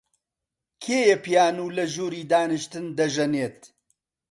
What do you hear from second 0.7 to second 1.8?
کێیە پیانۆ